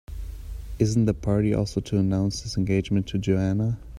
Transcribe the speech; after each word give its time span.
Isn't 0.79 1.05
the 1.05 1.13
party 1.13 1.53
also 1.53 1.79
to 1.79 1.99
announce 1.99 2.41
his 2.41 2.57
engagement 2.57 3.05
to 3.09 3.19
Joanna? 3.19 3.77